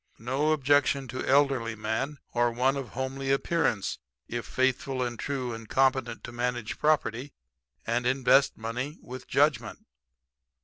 No 0.17 0.51
objection 0.51 1.07
to 1.09 1.23
elderly 1.27 1.75
man 1.75 2.17
or 2.33 2.49
one 2.51 2.75
of 2.75 2.87
homely 2.87 3.29
appearance 3.29 3.99
if 4.27 4.47
faithful 4.47 5.03
and 5.03 5.19
true 5.19 5.53
and 5.53 5.69
competent 5.69 6.23
to 6.23 6.31
manage 6.31 6.79
property 6.79 7.33
and 7.85 8.07
invest 8.07 8.57
money 8.57 8.97
with 9.03 9.27
judgment. 9.27 9.85